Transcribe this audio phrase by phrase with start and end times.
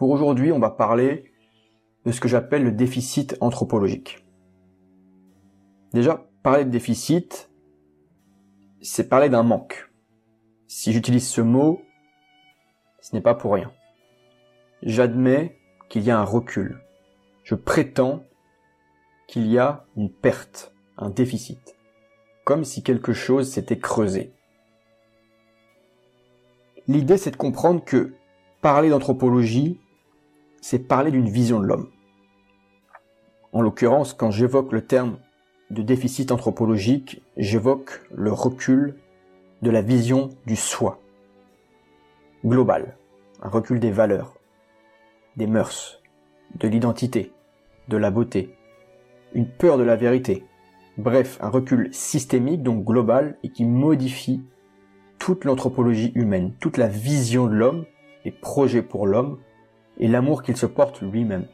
[0.00, 1.30] Pour aujourd'hui, on va parler
[2.06, 4.24] de ce que j'appelle le déficit anthropologique.
[5.92, 7.50] Déjà, parler de déficit,
[8.80, 9.90] c'est parler d'un manque.
[10.68, 11.82] Si j'utilise ce mot,
[13.02, 13.70] ce n'est pas pour rien.
[14.82, 15.58] J'admets
[15.90, 16.80] qu'il y a un recul.
[17.44, 18.24] Je prétends
[19.28, 21.76] qu'il y a une perte, un déficit.
[22.46, 24.32] Comme si quelque chose s'était creusé.
[26.88, 28.14] L'idée, c'est de comprendre que
[28.62, 29.78] parler d'anthropologie,
[30.60, 31.90] c'est parler d'une vision de l'homme.
[33.52, 35.18] En l'occurrence, quand j'évoque le terme
[35.70, 38.96] de déficit anthropologique, j'évoque le recul
[39.62, 41.00] de la vision du soi.
[42.44, 42.96] Global,
[43.42, 44.34] un recul des valeurs,
[45.36, 46.00] des mœurs,
[46.56, 47.32] de l'identité,
[47.88, 48.56] de la beauté,
[49.34, 50.44] une peur de la vérité.
[50.96, 54.42] Bref, un recul systémique, donc global, et qui modifie
[55.18, 57.84] toute l'anthropologie humaine, toute la vision de l'homme,
[58.24, 59.38] les projets pour l'homme,
[60.00, 61.46] et l'amour qu'il se porte lui-même.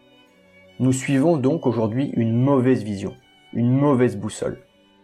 [0.78, 3.14] Nous suivons donc aujourd'hui une mauvaise vision,
[3.52, 4.62] une mauvaise boussole,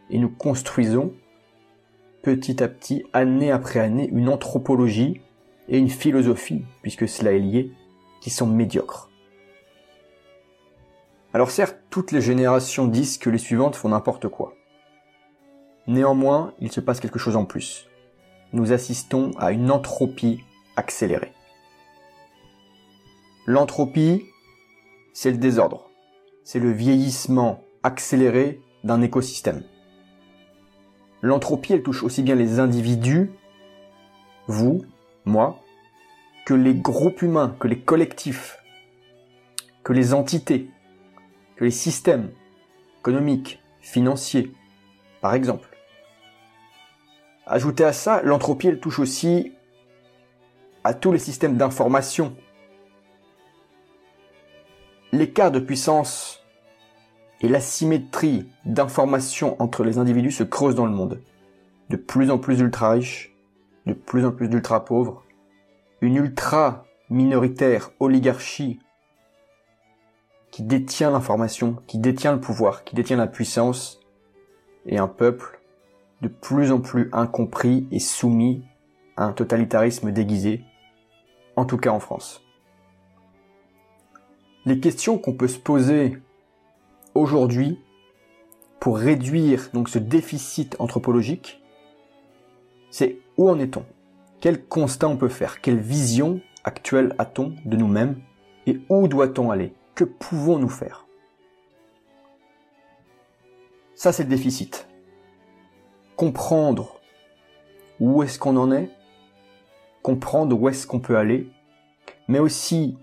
[0.09, 1.13] et nous construisons
[2.23, 5.21] petit à petit, année après année, une anthropologie
[5.69, 7.73] et une philosophie, puisque cela est lié,
[8.21, 9.11] qui sont médiocres.
[11.35, 14.55] Alors certes, toutes les générations disent que les suivantes font n'importe quoi.
[15.89, 17.89] Néanmoins, il se passe quelque chose en plus.
[18.53, 20.41] Nous assistons à une entropie
[20.77, 21.33] accélérée.
[23.47, 24.25] L'entropie,
[25.13, 25.91] c'est le désordre.
[26.45, 29.65] C'est le vieillissement accéléré d'un écosystème.
[31.23, 33.33] L'entropie, elle touche aussi bien les individus,
[34.47, 34.85] vous,
[35.25, 35.61] moi,
[36.47, 38.59] que les groupes humains, que les collectifs,
[39.83, 40.71] que les entités,
[41.57, 42.31] que les systèmes
[43.01, 44.53] économiques, financiers,
[45.21, 45.77] par exemple.
[47.47, 49.53] Ajoutez à ça, l'entropie, elle touche aussi
[50.85, 52.37] à tous les systèmes d'information.
[55.15, 56.43] L'écart de puissance
[57.43, 61.21] et l'asymétrie d'information entre les individus se creusent dans le monde.
[61.91, 63.37] De plus en plus ultra riches,
[63.85, 65.23] de plus en plus d'ultra pauvres,
[66.01, 68.81] une ultra minoritaire oligarchie
[70.51, 74.01] qui détient l'information, qui détient le pouvoir, qui détient la puissance,
[74.87, 75.61] et un peuple
[76.23, 78.65] de plus en plus incompris et soumis
[79.19, 80.65] à un totalitarisme déguisé,
[81.57, 82.42] en tout cas en France.
[84.65, 86.19] Les questions qu'on peut se poser
[87.15, 87.81] aujourd'hui
[88.79, 91.61] pour réduire donc ce déficit anthropologique,
[92.91, 93.85] c'est où en est-on?
[94.41, 95.61] Quel constat on peut faire?
[95.61, 98.21] Quelle vision actuelle a-t-on de nous-mêmes?
[98.67, 99.75] Et où doit-on aller?
[99.95, 101.07] Que pouvons-nous faire?
[103.97, 104.89] Ça, c'est le déficit.
[106.17, 107.01] Comprendre
[107.99, 108.91] où est-ce qu'on en est,
[110.03, 111.51] comprendre où est-ce qu'on peut aller,
[112.29, 112.97] mais aussi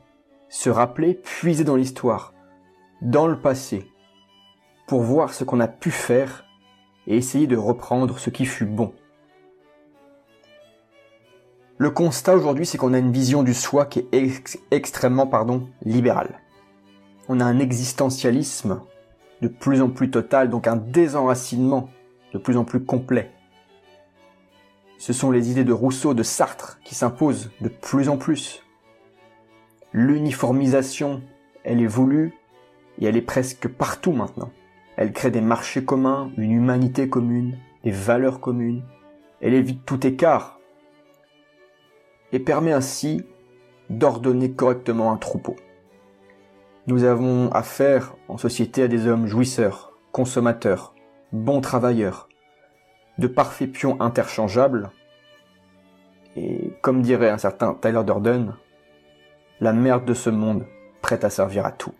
[0.50, 2.34] se rappeler, puiser dans l'histoire,
[3.02, 3.90] dans le passé,
[4.88, 6.46] pour voir ce qu'on a pu faire
[7.08, 8.94] et essayer de reprendre ce qui fut bon.
[11.78, 16.42] Le constat aujourd'hui, c'est qu'on a une vision du soi qui est extrêmement, pardon, libérale
[17.30, 18.82] on a un existentialisme
[19.42, 21.90] de plus en plus total, donc un désenracinement
[22.34, 23.32] de plus en plus complet.
[24.98, 28.64] Ce sont les idées de Rousseau, de Sartre qui s'imposent de plus en plus.
[29.94, 31.22] L'uniformisation,
[31.64, 32.34] elle est voulue
[33.00, 34.52] et elle est presque partout maintenant.
[34.98, 38.84] Elle crée des marchés communs, une humanité commune, des valeurs communes.
[39.42, 40.60] Elle évite tout écart
[42.32, 43.24] et permet ainsi
[43.90, 45.56] d'ordonner correctement un troupeau.
[46.88, 50.94] Nous avons affaire en société à des hommes jouisseurs, consommateurs,
[51.32, 52.30] bons travailleurs,
[53.18, 54.92] de parfaits pions interchangeables,
[56.36, 58.54] et comme dirait un certain Tyler Durden,
[59.62, 60.66] la merde de ce monde
[61.02, 61.94] prête à servir à tout.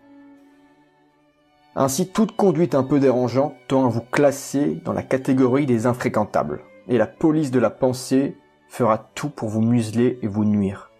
[1.76, 6.62] Ainsi, toute conduite un peu dérangeante tend à vous classer dans la catégorie des infréquentables,
[6.88, 8.36] et la police de la pensée
[8.68, 10.90] fera tout pour vous museler et vous nuire.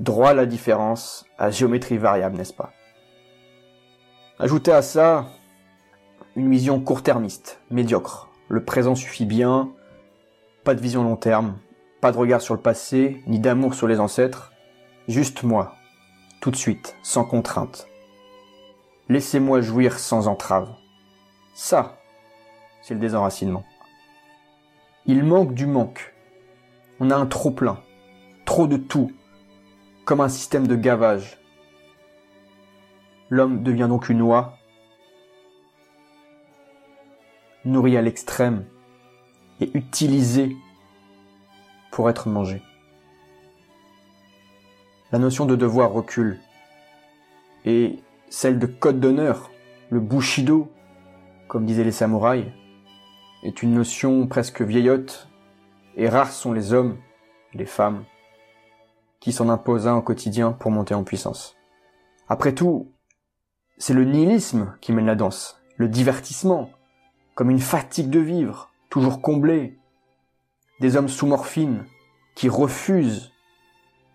[0.00, 2.72] Droit à la différence, à géométrie variable, n'est-ce pas?
[4.38, 5.26] Ajoutez à ça
[6.36, 8.28] une vision court-termiste, médiocre.
[8.48, 9.70] Le présent suffit bien,
[10.62, 11.56] pas de vision long terme,
[12.00, 14.52] pas de regard sur le passé, ni d'amour sur les ancêtres,
[15.08, 15.74] juste moi,
[16.40, 17.88] tout de suite, sans contrainte.
[19.08, 20.72] Laissez-moi jouir sans entrave.
[21.54, 21.98] Ça,
[22.82, 23.64] c'est le désenracinement.
[25.06, 26.14] Il manque du manque.
[27.00, 27.82] On a un trop plein,
[28.44, 29.10] trop de tout,
[30.04, 31.38] comme un système de gavage,
[33.30, 34.56] L'homme devient donc une oie,
[37.66, 38.64] nourrie à l'extrême
[39.60, 40.56] et utilisée
[41.90, 42.62] pour être mangé.
[45.10, 46.38] La notion de devoir recule
[47.64, 49.50] est celle de code d'honneur,
[49.88, 50.70] le bushido,
[51.48, 52.44] comme disaient les samouraïs,
[53.42, 55.30] est une notion presque vieillotte,
[55.96, 56.98] et rares sont les hommes,
[57.54, 58.04] les femmes,
[59.18, 61.56] qui s'en imposent un au quotidien pour monter en puissance.
[62.28, 62.92] Après tout,
[63.78, 66.68] c'est le nihilisme qui mène la danse, le divertissement,
[67.34, 69.78] comme une fatigue de vivre, toujours comblée,
[70.80, 71.86] des hommes sous morphine,
[72.34, 73.32] qui refusent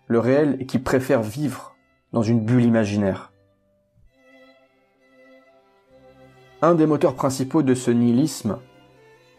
[0.06, 1.74] le réel et qui préfèrent vivre
[2.12, 3.32] dans une bulle imaginaire.
[6.62, 8.58] Un des moteurs principaux de ce nihilisme,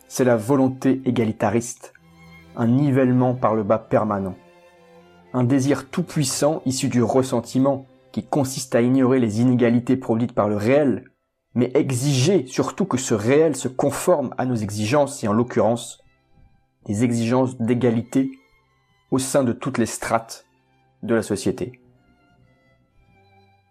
[0.08, 1.94] c'est la volonté égalitariste,
[2.56, 4.36] un nivellement par le bas permanent,
[5.34, 10.56] un désir tout-puissant issu du ressentiment qui consiste à ignorer les inégalités produites par le
[10.56, 11.06] réel,
[11.54, 16.04] mais exiger surtout que ce réel se conforme à nos exigences et en l'occurrence
[16.86, 18.30] des exigences d'égalité
[19.12, 20.46] au sein de toutes les strates
[21.06, 21.80] de la société.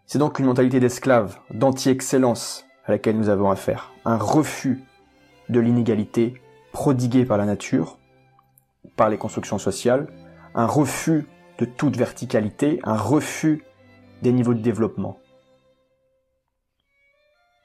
[0.07, 4.85] C'est donc une mentalité d'esclave, d'anti-excellence à laquelle nous avons affaire, un refus
[5.49, 6.35] de l'inégalité
[6.73, 7.99] prodiguée par la nature,
[8.97, 10.09] par les constructions sociales,
[10.55, 11.27] un refus
[11.59, 13.65] de toute verticalité, un refus
[14.23, 15.19] des niveaux de développement.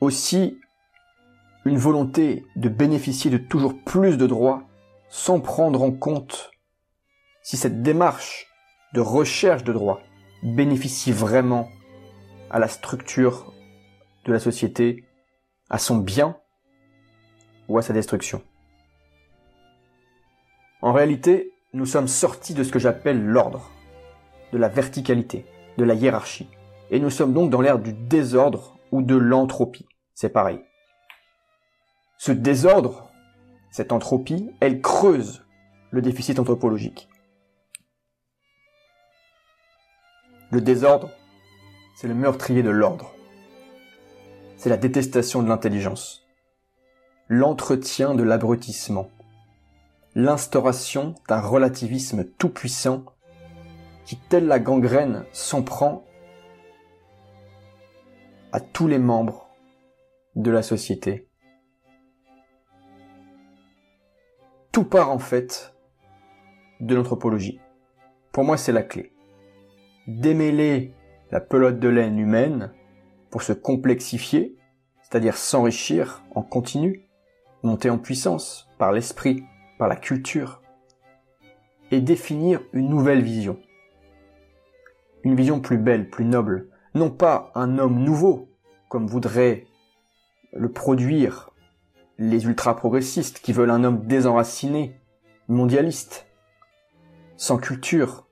[0.01, 0.59] Aussi,
[1.65, 4.63] une volonté de bénéficier de toujours plus de droits
[5.09, 6.51] sans prendre en compte
[7.41, 8.48] si cette démarche
[8.93, 10.01] de recherche de droits
[10.43, 11.69] bénéficie vraiment
[12.49, 13.53] à la structure
[14.25, 15.05] de la société,
[15.69, 16.37] à son bien
[17.67, 18.41] ou à sa destruction.
[20.81, 23.69] En réalité, nous sommes sortis de ce que j'appelle l'ordre,
[24.51, 25.45] de la verticalité,
[25.77, 26.49] de la hiérarchie,
[26.89, 29.87] et nous sommes donc dans l'ère du désordre ou de l'entropie.
[30.15, 30.61] C'est pareil.
[32.17, 33.11] Ce désordre,
[33.71, 35.45] cette entropie, elle creuse
[35.91, 37.07] le déficit anthropologique.
[40.51, 41.11] Le désordre,
[41.95, 43.13] c'est le meurtrier de l'ordre.
[44.57, 46.25] C'est la détestation de l'intelligence.
[47.27, 49.11] L'entretien de l'abrutissement.
[50.15, 53.05] L'instauration d'un relativisme tout-puissant
[54.05, 56.03] qui, tel la gangrène, s'en prend
[58.51, 59.49] à tous les membres
[60.35, 61.29] de la société.
[64.71, 65.75] Tout part en fait
[66.79, 67.59] de l'anthropologie.
[68.31, 69.13] Pour moi, c'est la clé
[70.09, 70.93] démêler
[71.31, 72.71] la pelote de laine humaine
[73.29, 74.57] pour se complexifier,
[75.01, 77.05] c'est-à-dire s'enrichir en continu,
[77.63, 79.43] monter en puissance par l'esprit,
[79.77, 80.61] par la culture,
[81.91, 83.59] et définir une nouvelle vision.
[85.23, 88.49] Une vision plus belle, plus noble, non pas un homme nouveau,
[88.87, 89.65] comme voudraient
[90.53, 91.51] le produire
[92.17, 94.99] les ultra-progressistes qui veulent un homme désenraciné,
[95.47, 96.27] mondialiste,
[97.37, 98.28] sans culture,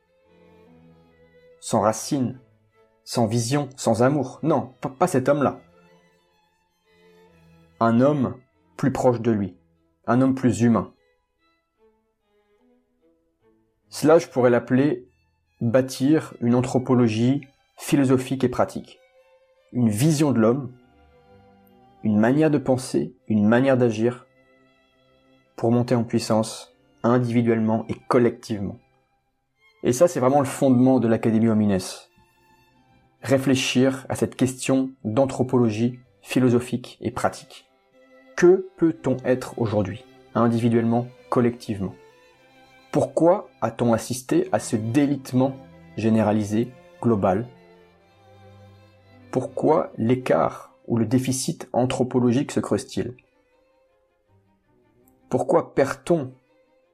[1.68, 2.40] sans racines,
[3.04, 4.40] sans vision, sans amour.
[4.42, 5.60] Non, pas cet homme-là.
[7.82, 8.38] Un homme
[8.78, 9.58] plus proche de lui,
[10.06, 10.94] un homme plus humain.
[13.90, 15.10] Cela, je pourrais l'appeler
[15.60, 19.02] bâtir une anthropologie philosophique et pratique.
[19.74, 20.72] Une vision de l'homme,
[22.02, 24.26] une manière de penser, une manière d'agir
[25.58, 28.78] pour monter en puissance individuellement et collectivement.
[29.88, 31.80] Et ça, c'est vraiment le fondement de l'Académie Homines.
[33.22, 37.70] Réfléchir à cette question d'anthropologie philosophique et pratique.
[38.36, 40.04] Que peut-on être aujourd'hui,
[40.36, 41.96] individuellement, collectivement?
[42.92, 45.56] Pourquoi a-t-on assisté à ce délitement
[45.96, 46.68] généralisé,
[47.02, 47.48] global?
[49.32, 53.16] Pourquoi l'écart ou le déficit anthropologique se creuse-t-il?
[55.30, 56.34] Pourquoi perd-on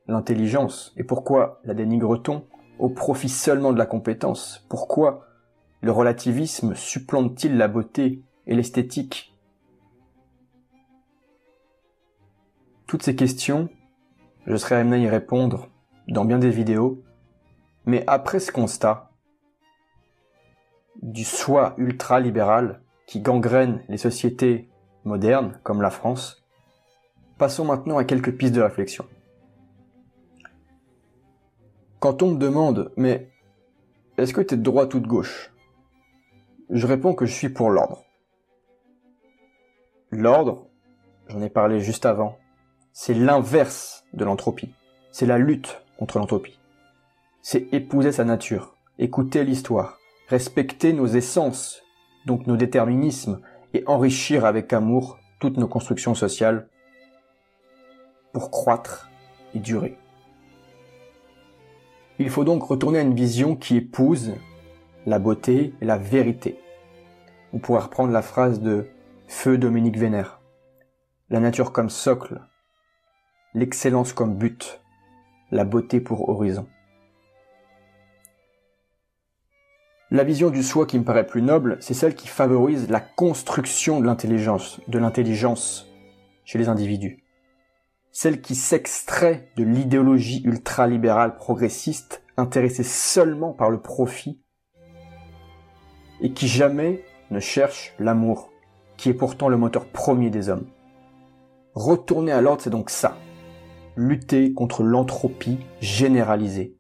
[0.08, 2.46] l'intelligence et pourquoi la dénigre-t-on
[2.80, 5.28] au profit seulement de la compétence Pourquoi
[5.82, 9.36] le relativisme supplante-t-il la beauté et l'esthétique?
[12.88, 13.70] Toutes ces questions,
[14.46, 15.70] je serais amené à y répondre
[16.08, 17.02] dans bien des vidéos,
[17.86, 19.12] mais après ce constat
[21.02, 24.70] du soi ultra-libéral qui gangrène les sociétés
[25.04, 26.44] modernes comme la France,
[27.38, 29.06] passons maintenant à quelques pistes de réflexion.
[32.04, 33.30] Quand on me demande, mais
[34.18, 35.54] est-ce que tu es de droite ou de gauche?
[36.70, 38.04] Je réponds que je suis pour l'ordre.
[40.12, 40.68] L'ordre,
[41.30, 42.38] j'en ai parlé juste avant,
[42.92, 44.76] c'est l'inverse de l'entropie.
[45.14, 46.60] C'est la lutte contre l'entropie.
[47.42, 51.84] C'est épouser sa nature, écouter l'histoire, respecter nos essences,
[52.26, 53.40] donc nos déterminismes,
[53.74, 56.68] et enrichir avec amour toutes nos constructions sociales
[58.34, 59.10] pour croître
[59.56, 59.98] et durer.
[62.20, 64.34] Il faut donc retourner à une vision qui épouse
[65.08, 66.60] la beauté et la vérité.
[67.54, 68.88] on pourrait reprendre la phrase de
[69.28, 70.40] Feu Dominique Vénère.
[71.30, 72.42] La nature comme socle,
[73.56, 74.82] l'excellence comme but,
[75.52, 76.68] la beauté pour horizon.
[80.12, 84.00] La vision du soi qui me paraît plus noble, c'est celle qui favorise la construction
[84.00, 85.92] de l'intelligence, de l'intelligence
[86.46, 87.23] chez les individus.
[88.16, 94.40] Celle qui s'extrait de l'idéologie ultralibérale progressiste intéressée seulement par le profit
[96.22, 98.52] et qui jamais ne cherche l'amour,
[98.98, 100.68] qui est pourtant le moteur premier des hommes.
[101.74, 103.18] Retourner à l'ordre, c'est donc ça.
[103.96, 106.78] Lutter contre l'entropie généralisée.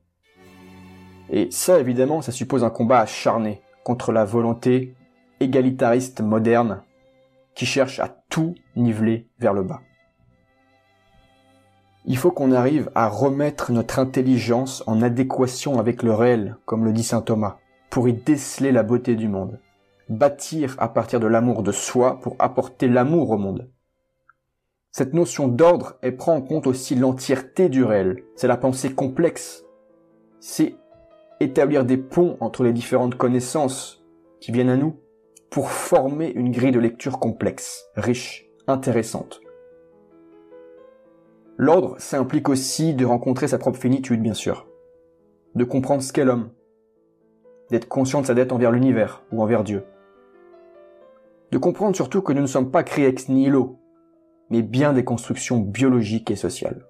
[1.31, 4.93] Et ça, évidemment, ça suppose un combat acharné contre la volonté
[5.39, 6.83] égalitariste moderne
[7.55, 9.81] qui cherche à tout niveler vers le bas.
[12.05, 16.91] Il faut qu'on arrive à remettre notre intelligence en adéquation avec le réel, comme le
[16.91, 17.57] dit saint Thomas,
[17.89, 19.59] pour y déceler la beauté du monde.
[20.09, 23.69] Bâtir à partir de l'amour de soi pour apporter l'amour au monde.
[24.91, 28.23] Cette notion d'ordre, elle prend en compte aussi l'entièreté du réel.
[28.35, 29.63] C'est la pensée complexe.
[30.41, 30.75] C'est
[31.39, 34.03] établir des ponts entre les différentes connaissances
[34.41, 34.99] qui viennent à nous
[35.49, 39.42] pour former une grille de lecture complexe, riche, intéressante.
[41.57, 44.67] L'ordre, ça implique aussi de rencontrer sa propre finitude, bien sûr.
[45.53, 46.49] De comprendre ce qu'est l'homme.
[47.69, 49.83] D'être conscient de sa dette envers l'univers ou envers Dieu.
[51.51, 53.77] De comprendre surtout que nous ne sommes pas créés ex nihilo,
[54.49, 56.87] mais bien des constructions biologiques et sociales.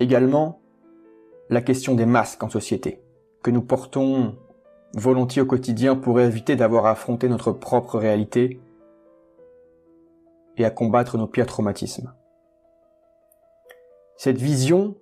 [0.00, 0.60] Également,
[1.48, 3.00] la question des masques en société,
[3.42, 4.34] que nous portons
[4.94, 8.60] volontiers au quotidien pour éviter d'avoir à affronter notre propre réalité
[10.60, 12.14] et à combattre nos pires traumatismes.
[14.16, 14.96] Cette vision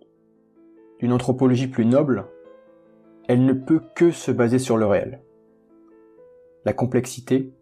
[1.00, 2.26] d'une anthropologie plus noble,
[3.28, 5.22] elle ne peut que se baser sur le réel.
[6.64, 7.52] La complexité,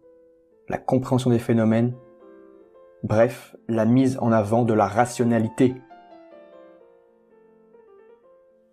[0.69, 1.95] la compréhension des phénomènes,
[3.03, 5.75] bref, la mise en avant de la rationalité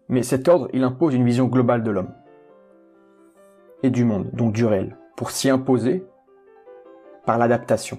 [0.09, 2.15] mais cet ordre, il impose une vision globale de l'homme
[3.83, 6.07] et du monde, donc du réel, pour s'y imposer
[7.25, 7.99] par l'adaptation.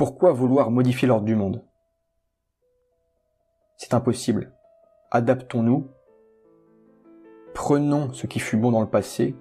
[0.00, 1.62] Pourquoi vouloir modifier l'ordre du monde?
[3.76, 4.54] C'est impossible.
[5.10, 5.90] Adaptons-nous,
[7.52, 9.36] prenons ce qui fut bon dans le passé,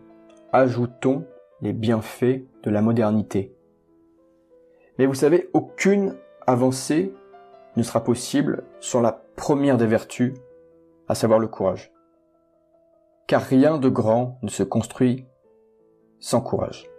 [0.52, 1.26] ajoutons
[1.62, 3.56] les bienfaits de la modernité.
[4.98, 7.14] Mais vous savez, aucune avancée
[7.78, 10.34] ne sera possible sans la première des vertus,
[11.08, 11.94] à savoir le courage.
[13.28, 15.26] Car rien de grand ne se construit
[16.20, 16.90] sans courage.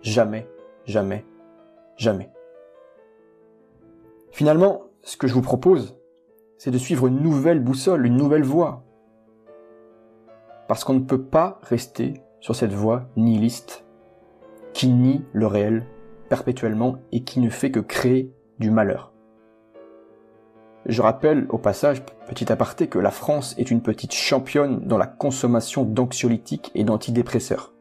[0.00, 0.48] Jamais,
[0.86, 1.26] jamais,
[1.98, 2.32] jamais.
[4.32, 5.94] Finalement, ce que je vous propose,
[6.56, 8.82] c'est de suivre une nouvelle boussole, une nouvelle voie.
[10.68, 13.84] Parce qu'on ne peut pas rester sur cette voie nihiliste
[14.72, 15.86] qui nie le réel
[16.30, 19.12] perpétuellement et qui ne fait que créer du malheur.
[20.86, 25.06] Je rappelle au passage, petit aparté, que la France est une petite championne dans la
[25.06, 27.74] consommation d'anxiolytiques et d'antidépresseurs.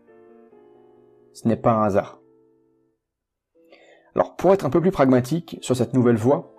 [1.34, 2.21] Ce n'est pas un hasard.
[4.16, 6.54] Alors pour être un peu plus pragmatique sur cette nouvelle voie,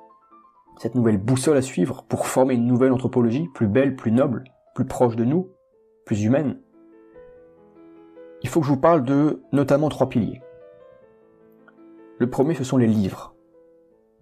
[0.78, 4.44] cette nouvelle boussole à suivre pour former une nouvelle anthropologie plus belle, plus noble,
[4.74, 5.50] plus proche de nous,
[6.06, 6.58] plus humaine,
[8.42, 10.42] il faut que je vous parle de notamment trois piliers.
[12.18, 13.34] Le premier, ce sont les livres.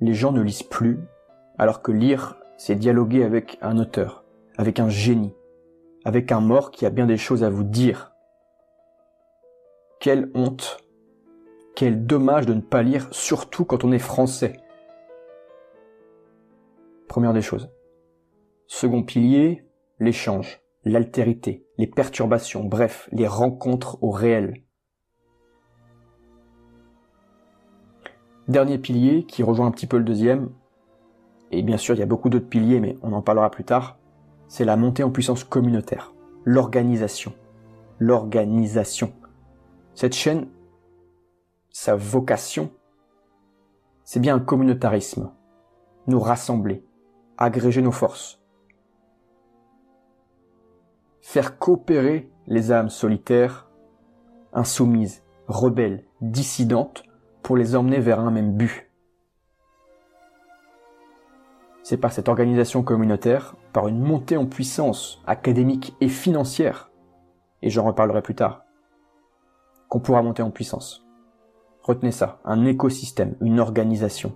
[0.01, 0.99] Les gens ne lisent plus
[1.59, 4.25] alors que lire, c'est dialoguer avec un auteur,
[4.57, 5.35] avec un génie,
[6.05, 8.13] avec un mort qui a bien des choses à vous dire.
[10.01, 10.79] Quelle honte,
[11.75, 14.61] quel dommage de ne pas lire, surtout quand on est français.
[17.09, 17.71] Première des choses.
[18.67, 19.65] Second pilier,
[19.99, 24.63] l'échange, l'altérité, les perturbations, bref, les rencontres au réel.
[28.49, 30.51] Dernier pilier, qui rejoint un petit peu le deuxième,
[31.51, 33.99] et bien sûr il y a beaucoup d'autres piliers, mais on en parlera plus tard,
[34.49, 36.13] c'est la montée en puissance communautaire,
[36.45, 37.33] l'organisation.
[37.99, 39.13] L'organisation.
[39.95, 40.49] Cette chaîne,
[41.71, 42.71] sa vocation,
[44.05, 45.33] c'est bien un communautarisme.
[46.07, 46.85] Nous rassembler,
[47.39, 48.43] agréger nos forces.
[51.21, 53.71] Faire coopérer les âmes solitaires,
[54.53, 57.05] insoumises, rebelles, dissidentes,
[57.43, 58.91] pour les emmener vers un même but
[61.91, 66.89] c'est par cette organisation communautaire, par une montée en puissance académique et financière,
[67.63, 68.65] et j'en reparlerai plus tard,
[69.89, 71.05] qu'on pourra monter en puissance.
[71.83, 74.33] Retenez ça, un écosystème, une organisation.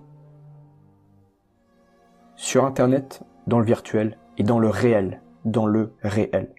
[2.35, 6.53] Sur Internet, dans le virtuel et dans le réel, dans le réel.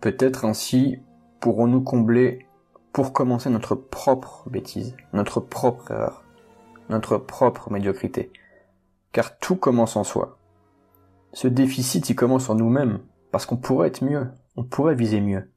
[0.00, 0.98] Peut-être ainsi
[1.40, 2.46] pourrons-nous combler
[2.92, 6.24] pour commencer notre propre bêtise, notre propre erreur,
[6.88, 8.32] notre propre médiocrité.
[9.12, 10.38] Car tout commence en soi.
[11.32, 13.00] Ce déficit, il commence en nous-mêmes,
[13.30, 15.48] parce qu'on pourrait être mieux, on pourrait viser mieux.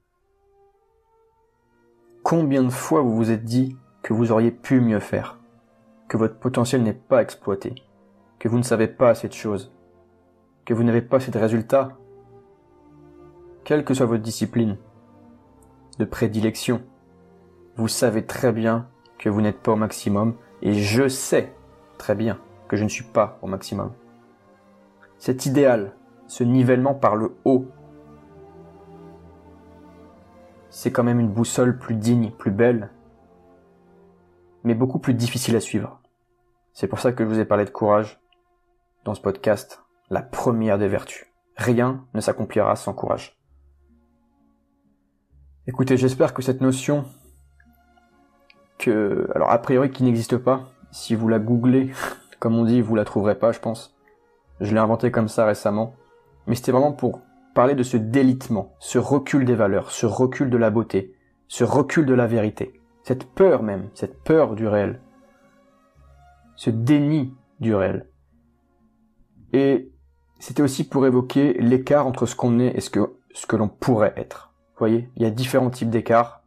[2.23, 5.39] Combien de fois vous vous êtes dit que vous auriez pu mieux faire,
[6.07, 7.75] que votre potentiel n'est pas exploité,
[8.39, 9.73] que vous ne savez pas assez de choses,
[10.63, 11.97] que vous n'avez pas assez de résultats,
[13.65, 14.77] quelle que soit votre discipline,
[15.99, 16.81] de prédilection,
[17.75, 18.87] vous savez très bien
[19.17, 21.53] que vous n'êtes pas au maximum et je sais
[21.97, 22.39] très bien
[22.69, 23.91] que je ne suis pas au maximum.
[25.17, 25.93] Cet idéal,
[26.27, 27.67] ce nivellement par le haut,
[30.73, 32.89] c'est quand même une boussole plus digne, plus belle,
[34.63, 36.01] mais beaucoup plus difficile à suivre.
[36.73, 38.19] C'est pour ça que je vous ai parlé de courage
[39.05, 41.27] dans ce podcast, la première des vertus.
[41.57, 43.39] Rien ne s'accomplira sans courage.
[45.67, 47.05] Écoutez, j'espère que cette notion
[48.79, 51.93] que, alors a priori qui n'existe pas, si vous la googlez,
[52.39, 53.95] comme on dit, vous la trouverez pas, je pense.
[54.59, 55.93] Je l'ai inventé comme ça récemment.
[56.47, 57.21] Mais c'était vraiment pour
[57.53, 61.13] parler de ce délitement, ce recul des valeurs, ce recul de la beauté,
[61.47, 65.01] ce recul de la vérité, cette peur même, cette peur du réel,
[66.55, 68.07] ce déni du réel.
[69.53, 69.91] Et
[70.39, 73.69] c'était aussi pour évoquer l'écart entre ce qu'on est et ce que, ce que l'on
[73.69, 74.53] pourrait être.
[74.73, 76.41] Vous voyez, il y a différents types d'écarts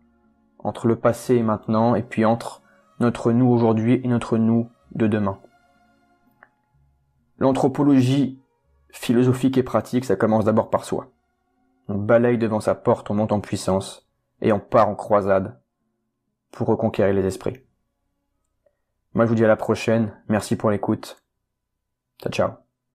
[0.58, 2.62] entre le passé et maintenant, et puis entre
[2.98, 5.38] notre nous aujourd'hui et notre nous de demain.
[7.38, 8.40] L'anthropologie
[8.96, 11.12] philosophique et pratique, ça commence d'abord par soi.
[11.88, 14.08] On balaye devant sa porte, on monte en puissance,
[14.40, 15.60] et on part en croisade
[16.50, 17.60] pour reconquérir les esprits.
[19.14, 21.22] Moi je vous dis à la prochaine, merci pour l'écoute.
[22.20, 22.65] Ciao ciao.